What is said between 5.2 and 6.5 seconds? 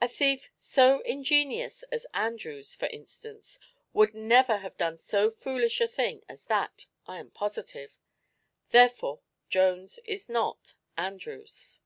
foolish a thing as